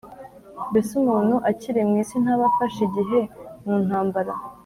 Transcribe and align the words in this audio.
“mbese 0.69 0.91
umuntu 1.01 1.35
akiri 1.49 1.81
mu 1.89 1.93
isi 2.01 2.15
ntaba 2.23 2.43
afashe 2.51 2.79
igihe 2.89 3.19
mu 3.65 3.75
ntambara’ 3.85 4.33